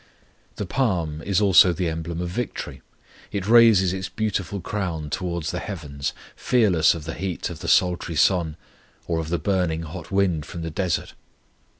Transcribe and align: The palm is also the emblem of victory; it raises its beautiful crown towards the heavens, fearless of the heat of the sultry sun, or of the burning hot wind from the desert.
The 0.55 0.65
palm 0.65 1.21
is 1.21 1.39
also 1.39 1.73
the 1.73 1.87
emblem 1.87 2.21
of 2.21 2.29
victory; 2.29 2.81
it 3.31 3.47
raises 3.47 3.93
its 3.93 4.09
beautiful 4.09 4.59
crown 4.59 5.11
towards 5.11 5.51
the 5.51 5.59
heavens, 5.59 6.13
fearless 6.35 6.95
of 6.95 7.03
the 7.05 7.13
heat 7.13 7.51
of 7.51 7.59
the 7.59 7.67
sultry 7.67 8.15
sun, 8.15 8.57
or 9.05 9.19
of 9.19 9.29
the 9.29 9.37
burning 9.37 9.83
hot 9.83 10.09
wind 10.09 10.43
from 10.47 10.63
the 10.63 10.71
desert. 10.71 11.13